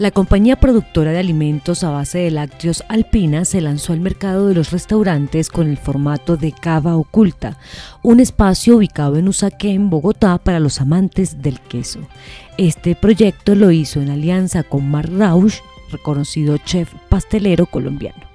La 0.00 0.10
compañía 0.10 0.56
productora 0.56 1.12
de 1.12 1.18
alimentos 1.18 1.84
a 1.84 1.90
base 1.90 2.20
de 2.20 2.30
lácteos 2.30 2.82
Alpina 2.88 3.44
se 3.44 3.60
lanzó 3.60 3.92
al 3.92 4.00
mercado 4.00 4.48
de 4.48 4.54
los 4.54 4.70
restaurantes 4.70 5.50
con 5.50 5.68
el 5.68 5.76
formato 5.76 6.38
de 6.38 6.52
cava 6.52 6.96
oculta, 6.96 7.58
un 8.02 8.18
espacio 8.18 8.78
ubicado 8.78 9.16
en 9.16 9.28
Usaquén, 9.28 9.90
Bogotá, 9.90 10.38
para 10.38 10.58
los 10.58 10.80
amantes 10.80 11.42
del 11.42 11.60
queso. 11.60 12.00
Este 12.56 12.94
proyecto 12.94 13.54
lo 13.54 13.72
hizo 13.72 14.00
en 14.00 14.08
alianza 14.08 14.62
con 14.62 14.90
Mark 14.90 15.10
Rausch, 15.14 15.56
reconocido 15.92 16.56
chef 16.56 16.94
pastelero 17.10 17.66
colombiano. 17.66 18.29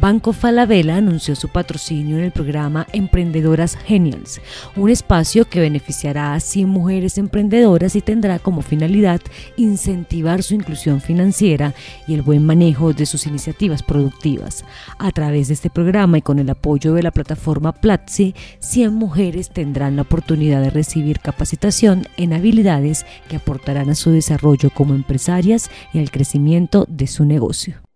Banco 0.00 0.32
Falabella 0.32 0.96
anunció 0.96 1.34
su 1.34 1.48
patrocinio 1.48 2.18
en 2.18 2.24
el 2.24 2.30
programa 2.30 2.86
Emprendedoras 2.92 3.74
Genials, 3.74 4.40
un 4.76 4.90
espacio 4.90 5.44
que 5.44 5.58
beneficiará 5.58 6.34
a 6.34 6.40
100 6.40 6.68
mujeres 6.68 7.18
emprendedoras 7.18 7.96
y 7.96 8.00
tendrá 8.00 8.38
como 8.38 8.62
finalidad 8.62 9.20
incentivar 9.56 10.44
su 10.44 10.54
inclusión 10.54 11.00
financiera 11.00 11.74
y 12.06 12.14
el 12.14 12.22
buen 12.22 12.46
manejo 12.46 12.92
de 12.92 13.06
sus 13.06 13.26
iniciativas 13.26 13.82
productivas. 13.82 14.64
A 14.98 15.10
través 15.10 15.48
de 15.48 15.54
este 15.54 15.68
programa 15.68 16.18
y 16.18 16.22
con 16.22 16.38
el 16.38 16.48
apoyo 16.48 16.94
de 16.94 17.02
la 17.02 17.10
plataforma 17.10 17.72
Platzi, 17.72 18.36
100 18.60 18.94
mujeres 18.94 19.50
tendrán 19.50 19.96
la 19.96 20.02
oportunidad 20.02 20.62
de 20.62 20.70
recibir 20.70 21.18
capacitación 21.18 22.06
en 22.16 22.34
habilidades 22.34 23.04
que 23.28 23.36
aportarán 23.36 23.90
a 23.90 23.96
su 23.96 24.12
desarrollo 24.12 24.70
como 24.70 24.94
empresarias 24.94 25.72
y 25.92 25.98
al 25.98 26.12
crecimiento 26.12 26.86
de 26.88 27.08
su 27.08 27.24
negocio. 27.24 27.87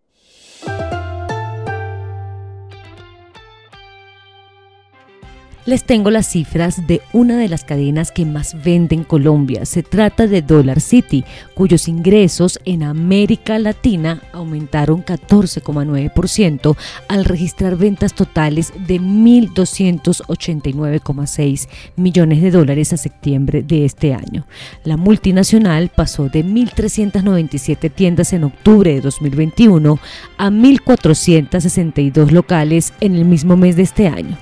Les 5.65 5.85
tengo 5.85 6.11
las 6.11 6.27
cifras 6.27 6.89
de 6.89 7.03
una 7.13 7.37
de 7.37 7.49
las 7.49 7.63
cadenas 7.63 8.11
que 8.11 8.27
más 8.27 8.61
vende 8.65 8.97
en 8.97 9.05
Colombia. 9.05 9.65
Se 9.65 9.85
trata 9.85 10.27
de 10.27 10.43
Dollar 10.43 10.81
City, 10.81 11.25
cuyos 11.55 11.87
ingresos 11.87 12.59
en 12.65 12.83
América 12.83 13.61
Latina 13.61 14.21
aumentaron 14.33 15.05
14,9% 15.05 16.77
al 17.07 17.25
registrar 17.25 17.77
ventas 17.77 18.13
totales 18.13 18.73
de 18.89 19.01
1.289,6 19.01 21.69
millones 21.95 22.43
de 22.43 22.51
dólares 22.51 22.93
a 22.93 22.97
septiembre 22.97 23.63
de 23.63 23.85
este 23.85 24.15
año. 24.15 24.45
La 24.83 24.97
multinacional 24.97 25.93
pasó 25.95 26.29
de 26.29 26.45
1.397 26.45 27.89
tiendas 27.95 28.33
en 28.33 28.43
octubre 28.43 28.93
de 28.93 29.01
2021 29.01 30.01
a 30.39 30.51
1.462 30.51 32.33
locales 32.33 32.93
en 33.01 33.15
el 33.15 33.27
mismo 33.27 33.57
mes 33.57 33.77
de 33.77 33.83
este 33.83 34.09
año. 34.09 34.37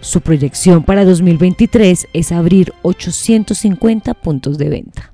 Su 0.00 0.20
proyección 0.20 0.82
para 0.84 1.04
2023 1.04 2.08
es 2.12 2.32
abrir 2.32 2.72
850 2.82 4.14
puntos 4.14 4.58
de 4.58 4.68
venta. 4.68 5.12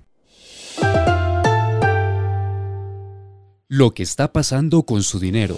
Lo 3.69 3.95
que 3.95 4.03
está 4.03 4.33
pasando 4.33 4.83
con 4.83 5.03
su 5.03 5.19
dinero. 5.19 5.57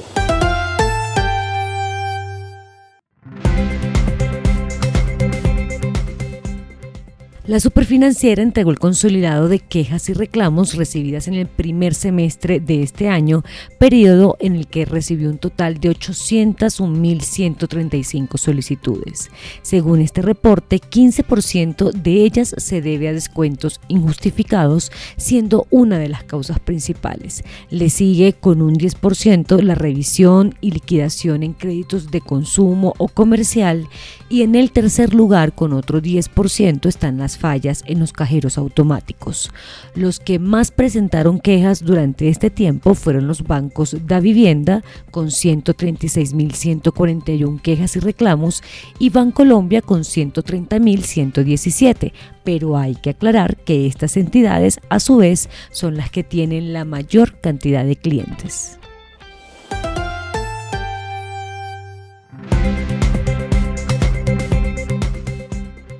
La 7.47 7.61
superfinanciera 7.61 8.43
entregó 8.43 8.71
el 8.71 8.79
consolidado 8.79 9.49
de 9.49 9.59
quejas 9.59 10.09
y 10.09 10.15
reclamos 10.15 10.77
recibidas 10.77 11.29
en 11.29 11.35
el 11.35 11.47
primer 11.47 11.95
semestre 11.95 12.59
de 12.59 12.83
este 12.83 13.11
año, 13.11 13.45
periodo 13.79 14.39
en 14.41 14.57
el 14.57 14.67
que 14.67 14.87
recibió 14.87 15.29
un 15.29 15.37
total 15.37 15.79
de 15.79 15.91
801.135 15.91 18.39
solicitudes. 18.39 19.31
Según 19.61 20.01
este 20.01 20.23
reporte, 20.23 20.81
15% 20.81 21.93
de 21.93 22.25
ellas 22.25 22.55
se 22.57 22.81
debe 22.81 23.09
a 23.09 23.13
descuentos 23.13 23.79
injustificados, 23.89 24.91
siendo 25.19 25.67
una 25.69 25.99
de 25.99 26.09
las 26.09 26.25
causas 26.25 26.61
principales. 26.61 27.45
Le 27.69 27.91
sigue 27.91 28.33
con 28.33 28.63
un 28.63 28.77
10% 28.77 29.61
la 29.61 29.75
revisión 29.75 30.55
y 30.63 30.71
liquidación 30.71 31.43
en 31.43 31.53
créditos 31.53 32.11
de 32.11 32.23
consumo 32.23 32.95
o 32.97 33.09
comercial 33.09 33.87
y 34.35 34.43
en 34.43 34.55
el 34.57 34.73
tercer 34.73 35.15
lugar 35.15 35.55
con 35.55 35.73
otro 35.73 36.03
10% 36.03 36.89
están 36.89 37.19
las 37.19 37.39
fallas 37.39 37.85
en 37.87 38.01
los 38.01 38.13
cajeros 38.13 38.59
automáticos. 38.59 39.53
Los 39.95 40.19
que 40.19 40.41
más 40.41 40.73
presentaron 40.73 41.39
quejas 41.39 41.85
durante 41.85 42.29
este 42.29 42.51
tiempo 42.51 42.97
fueron 42.97 43.29
los 43.29 43.45
bancos 43.45 43.97
da 44.09 44.19
vivienda 44.19 44.83
con 45.13 45.29
136.141 45.29 47.63
quejas 47.63 47.95
y 47.95 48.01
reclamos 48.01 48.65
y 48.99 49.11
Bancolombia 49.11 49.83
con 49.83 50.01
130.117, 50.01 52.13
pero 52.43 52.77
hay 52.77 52.97
que 52.97 53.11
aclarar 53.11 53.57
que 53.59 53.87
estas 53.87 54.17
entidades 54.17 54.81
a 54.89 54.99
su 54.99 55.19
vez 55.19 55.49
son 55.71 55.97
las 55.97 56.11
que 56.11 56.25
tienen 56.25 56.73
la 56.73 56.85
mayor 56.85 57.41
cantidad 57.41 57.85
de 57.85 57.95
clientes. 57.95 58.81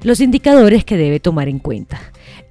Los 0.05 0.21
indicadores 0.21 0.85
que 0.85 0.97
debe 0.99 1.19
tomar 1.19 1.49
en 1.49 1.59
cuenta. 1.59 1.99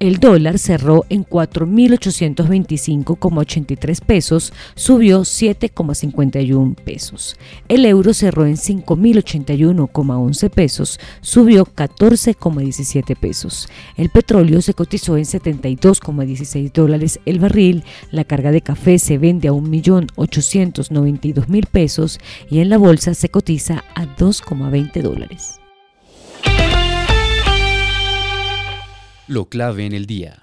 El 0.00 0.18
dólar 0.18 0.58
cerró 0.58 1.04
en 1.08 1.24
4.825,83 1.24 4.04
pesos, 4.04 4.52
subió 4.74 5.20
7,51 5.20 6.74
pesos. 6.74 7.36
El 7.68 7.86
euro 7.86 8.12
cerró 8.12 8.44
en 8.44 8.56
5.081,11 8.56 10.50
pesos, 10.50 10.98
subió 11.20 11.64
14,17 11.64 13.16
pesos. 13.16 13.68
El 13.96 14.10
petróleo 14.10 14.60
se 14.60 14.74
cotizó 14.74 15.16
en 15.16 15.22
72,16 15.22 16.72
dólares 16.72 17.20
el 17.24 17.38
barril. 17.38 17.84
La 18.10 18.24
carga 18.24 18.50
de 18.50 18.62
café 18.62 18.98
se 18.98 19.16
vende 19.16 19.46
a 19.46 19.52
1.892.000 19.52 21.66
pesos 21.66 22.18
y 22.50 22.58
en 22.58 22.68
la 22.68 22.78
bolsa 22.78 23.14
se 23.14 23.28
cotiza 23.28 23.84
a 23.94 24.06
2,20 24.16 25.02
dólares. 25.02 25.60
Lo 29.26 29.46
clave 29.46 29.86
en 29.86 29.94
el 29.94 30.04
día. 30.04 30.42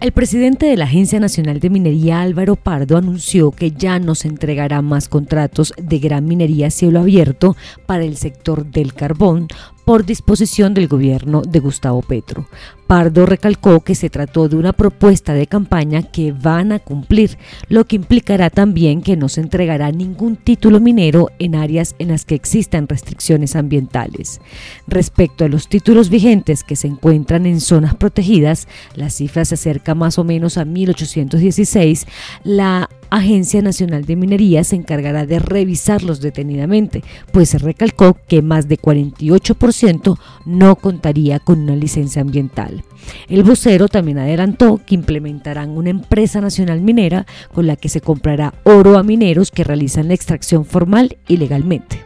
El 0.00 0.12
presidente 0.12 0.66
de 0.66 0.76
la 0.76 0.84
Agencia 0.84 1.18
Nacional 1.18 1.60
de 1.60 1.70
Minería, 1.70 2.20
Álvaro 2.20 2.56
Pardo, 2.56 2.98
anunció 2.98 3.52
que 3.52 3.70
ya 3.70 3.98
no 3.98 4.14
se 4.14 4.28
entregará 4.28 4.82
más 4.82 5.08
contratos 5.08 5.72
de 5.80 5.98
gran 5.98 6.26
minería 6.26 6.66
a 6.66 6.70
cielo 6.70 7.00
abierto 7.00 7.56
para 7.86 8.04
el 8.04 8.16
sector 8.16 8.66
del 8.66 8.92
carbón 8.92 9.48
por 9.84 10.04
disposición 10.06 10.74
del 10.74 10.88
gobierno 10.88 11.42
de 11.42 11.60
Gustavo 11.60 12.02
Petro. 12.02 12.46
Pardo 12.86 13.24
recalcó 13.24 13.80
que 13.80 13.94
se 13.94 14.10
trató 14.10 14.48
de 14.48 14.56
una 14.56 14.72
propuesta 14.72 15.32
de 15.32 15.46
campaña 15.46 16.02
que 16.02 16.32
van 16.32 16.70
a 16.72 16.78
cumplir, 16.78 17.38
lo 17.68 17.84
que 17.86 17.96
implicará 17.96 18.50
también 18.50 19.00
que 19.00 19.16
no 19.16 19.28
se 19.28 19.40
entregará 19.40 19.90
ningún 19.90 20.36
título 20.36 20.80
minero 20.80 21.30
en 21.38 21.54
áreas 21.54 21.94
en 21.98 22.08
las 22.08 22.24
que 22.24 22.34
existan 22.34 22.86
restricciones 22.86 23.56
ambientales. 23.56 24.40
Respecto 24.86 25.44
a 25.44 25.48
los 25.48 25.68
títulos 25.68 26.10
vigentes 26.10 26.62
que 26.62 26.76
se 26.76 26.88
encuentran 26.88 27.46
en 27.46 27.60
zonas 27.60 27.94
protegidas, 27.94 28.68
la 28.94 29.10
cifra 29.10 29.44
se 29.44 29.54
acerca 29.54 29.94
más 29.94 30.18
o 30.18 30.24
menos 30.24 30.58
a 30.58 30.64
1816, 30.64 32.06
la 32.44 32.90
Agencia 33.14 33.62
Nacional 33.62 34.04
de 34.06 34.16
Minería 34.16 34.64
se 34.64 34.74
encargará 34.74 35.24
de 35.24 35.38
revisarlos 35.38 36.20
detenidamente, 36.20 37.04
pues 37.32 37.50
se 37.50 37.58
recalcó 37.58 38.18
que 38.26 38.42
más 38.42 38.66
de 38.66 38.76
48% 38.76 40.18
no 40.46 40.74
contaría 40.74 41.38
con 41.38 41.60
una 41.60 41.76
licencia 41.76 42.22
ambiental. 42.22 42.82
El 43.28 43.44
vocero 43.44 43.86
también 43.86 44.18
adelantó 44.18 44.80
que 44.84 44.96
implementarán 44.96 45.70
una 45.70 45.90
empresa 45.90 46.40
nacional 46.40 46.80
minera 46.80 47.24
con 47.52 47.68
la 47.68 47.76
que 47.76 47.88
se 47.88 48.00
comprará 48.00 48.52
oro 48.64 48.98
a 48.98 49.04
mineros 49.04 49.52
que 49.52 49.62
realizan 49.62 50.08
la 50.08 50.14
extracción 50.14 50.64
formal 50.64 51.16
y 51.28 51.36
legalmente. 51.36 52.02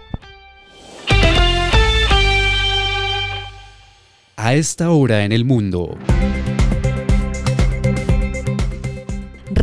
A 4.36 4.54
esta 4.54 4.90
hora 4.90 5.24
en 5.24 5.32
el 5.32 5.46
mundo. 5.46 5.96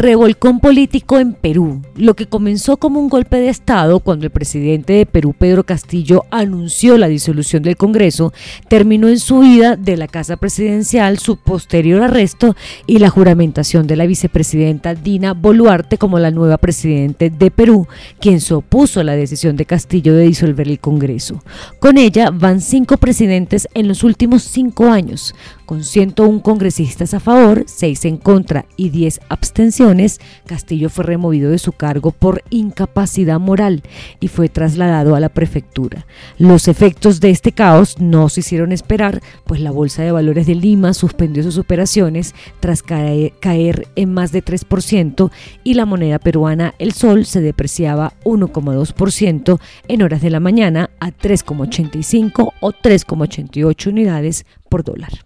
Revolcón 0.05 0.59
político 0.59 1.17
en 1.17 1.33
Perú. 1.33 1.81
Lo 1.95 2.13
que 2.13 2.27
comenzó 2.27 2.77
como 2.77 2.99
un 2.99 3.09
golpe 3.09 3.37
de 3.37 3.49
Estado 3.49 3.99
cuando 3.99 4.25
el 4.25 4.31
presidente 4.31 4.93
de 4.93 5.07
Perú, 5.07 5.33
Pedro 5.35 5.63
Castillo, 5.63 6.25
anunció 6.29 6.99
la 6.99 7.07
disolución 7.07 7.63
del 7.63 7.75
Congreso, 7.75 8.31
terminó 8.69 9.07
en 9.07 9.17
su 9.17 9.37
huida 9.39 9.75
de 9.75 9.97
la 9.97 10.07
Casa 10.07 10.37
Presidencial, 10.37 11.17
su 11.17 11.37
posterior 11.37 12.03
arresto 12.03 12.55
y 12.85 12.99
la 12.99 13.09
juramentación 13.09 13.87
de 13.87 13.95
la 13.95 14.05
vicepresidenta 14.05 14.93
Dina 14.93 15.33
Boluarte 15.33 15.97
como 15.97 16.19
la 16.19 16.29
nueva 16.29 16.59
presidente 16.59 17.31
de 17.31 17.49
Perú, 17.49 17.87
quien 18.19 18.41
se 18.41 18.53
opuso 18.53 18.99
a 18.99 19.03
la 19.03 19.15
decisión 19.15 19.55
de 19.55 19.65
Castillo 19.65 20.13
de 20.13 20.27
disolver 20.27 20.67
el 20.67 20.79
Congreso. 20.79 21.41
Con 21.79 21.97
ella 21.97 22.29
van 22.29 22.61
cinco 22.61 22.97
presidentes 22.97 23.67
en 23.73 23.87
los 23.87 24.03
últimos 24.03 24.43
cinco 24.43 24.85
años, 24.85 25.33
con 25.65 25.83
101 25.83 26.41
congresistas 26.41 27.13
a 27.13 27.19
favor, 27.19 27.63
6 27.67 28.05
en 28.05 28.17
contra 28.17 28.65
y 28.77 28.89
10 28.89 29.21
abstenciones, 29.29 30.19
Castillo 30.45 30.89
fue 30.89 31.03
removido 31.03 31.51
de 31.51 31.59
su 31.59 31.71
cargo 31.71 32.11
por 32.11 32.43
incapacidad 32.49 33.39
moral 33.39 33.83
y 34.19 34.27
fue 34.27 34.49
trasladado 34.49 35.15
a 35.15 35.19
la 35.19 35.29
prefectura. 35.29 36.05
Los 36.37 36.67
efectos 36.67 37.19
de 37.19 37.29
este 37.31 37.51
caos 37.51 37.99
no 37.99 38.29
se 38.29 38.41
hicieron 38.41 38.71
esperar, 38.71 39.21
pues 39.45 39.59
la 39.59 39.71
Bolsa 39.71 40.03
de 40.03 40.11
Valores 40.11 40.47
de 40.47 40.55
Lima 40.55 40.93
suspendió 40.93 41.43
sus 41.43 41.57
operaciones 41.57 42.35
tras 42.59 42.83
caer 42.83 43.87
en 43.95 44.13
más 44.13 44.31
de 44.31 44.43
3% 44.43 45.31
y 45.63 45.73
la 45.73 45.85
moneda 45.85 46.19
peruana, 46.19 46.73
el 46.79 46.93
sol, 46.93 47.25
se 47.25 47.41
depreciaba 47.41 48.13
1,2% 48.23 49.59
en 49.87 50.01
horas 50.01 50.21
de 50.21 50.29
la 50.29 50.39
mañana 50.39 50.89
a 50.99 51.11
3,85 51.11 52.53
o 52.59 52.71
3,88 52.71 53.87
unidades 53.87 54.45
por 54.69 54.83
dólar. 54.83 55.25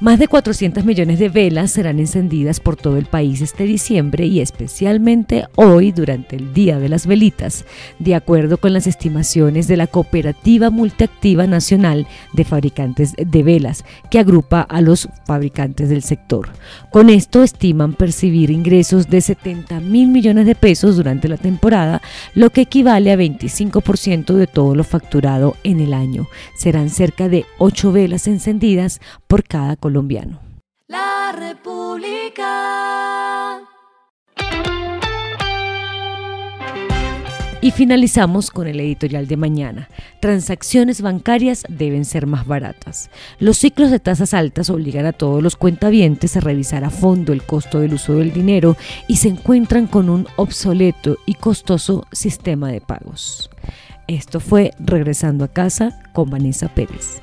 Más 0.00 0.20
de 0.20 0.28
400 0.28 0.84
millones 0.84 1.18
de 1.18 1.28
velas 1.28 1.72
serán 1.72 1.98
encendidas 1.98 2.60
por 2.60 2.76
todo 2.76 2.98
el 2.98 3.06
país 3.06 3.40
este 3.40 3.64
diciembre 3.64 4.26
y 4.26 4.38
especialmente 4.38 5.46
hoy 5.56 5.90
durante 5.90 6.36
el 6.36 6.54
Día 6.54 6.78
de 6.78 6.88
las 6.88 7.04
Velitas, 7.04 7.64
de 7.98 8.14
acuerdo 8.14 8.58
con 8.58 8.72
las 8.72 8.86
estimaciones 8.86 9.66
de 9.66 9.76
la 9.76 9.88
Cooperativa 9.88 10.70
Multiactiva 10.70 11.48
Nacional 11.48 12.06
de 12.32 12.44
Fabricantes 12.44 13.14
de 13.16 13.42
Velas, 13.42 13.84
que 14.08 14.20
agrupa 14.20 14.60
a 14.60 14.80
los 14.82 15.08
fabricantes 15.26 15.88
del 15.88 16.04
sector. 16.04 16.48
Con 16.92 17.10
esto 17.10 17.42
estiman 17.42 17.94
percibir 17.94 18.52
ingresos 18.52 19.10
de 19.10 19.20
70 19.20 19.80
mil 19.80 20.10
millones 20.10 20.46
de 20.46 20.54
pesos 20.54 20.96
durante 20.96 21.26
la 21.26 21.38
temporada, 21.38 22.02
lo 22.36 22.50
que 22.50 22.60
equivale 22.60 23.10
a 23.10 23.16
25% 23.16 24.34
de 24.34 24.46
todo 24.46 24.76
lo 24.76 24.84
facturado 24.84 25.56
en 25.64 25.80
el 25.80 25.92
año. 25.92 26.28
Serán 26.56 26.88
cerca 26.88 27.28
de 27.28 27.46
8 27.58 27.90
velas 27.90 28.28
encendidas 28.28 29.00
por 29.26 29.42
cada 29.42 29.74
colombiano. 29.88 30.38
La 30.86 31.32
República. 31.32 32.44
Y 37.62 37.70
finalizamos 37.70 38.50
con 38.50 38.66
el 38.68 38.80
editorial 38.80 39.26
de 39.26 39.38
mañana. 39.38 39.88
Transacciones 40.20 41.00
bancarias 41.00 41.64
deben 41.70 42.04
ser 42.04 42.26
más 42.26 42.46
baratas. 42.46 43.10
Los 43.40 43.56
ciclos 43.56 43.90
de 43.90 43.98
tasas 43.98 44.34
altas 44.34 44.68
obligan 44.68 45.06
a 45.06 45.14
todos 45.14 45.42
los 45.42 45.56
cuentavientes 45.56 46.36
a 46.36 46.40
revisar 46.40 46.84
a 46.84 46.90
fondo 46.90 47.32
el 47.32 47.42
costo 47.42 47.80
del 47.80 47.94
uso 47.94 48.16
del 48.16 48.34
dinero 48.34 48.76
y 49.08 49.16
se 49.16 49.28
encuentran 49.28 49.86
con 49.86 50.10
un 50.10 50.26
obsoleto 50.36 51.16
y 51.24 51.32
costoso 51.32 52.06
sistema 52.12 52.70
de 52.70 52.82
pagos. 52.82 53.48
Esto 54.06 54.38
fue 54.38 54.72
Regresando 54.78 55.44
a 55.44 55.48
casa 55.48 55.98
con 56.12 56.28
Vanessa 56.28 56.68
Pérez. 56.68 57.22